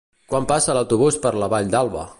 Quan 0.33 0.47
passa 0.51 0.75
l'autobús 0.77 1.21
per 1.27 1.35
la 1.43 1.51
Vall 1.57 1.73
d'Alba? 1.77 2.09